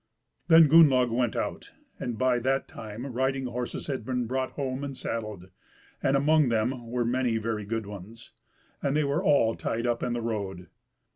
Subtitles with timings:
[0.47, 4.97] Then Gunnlaug went out, and by that time riding horses had been brought home and
[4.97, 5.51] saddled,
[6.01, 8.31] and among them were many very good ones;
[8.81, 10.69] and they were all tied up in the road.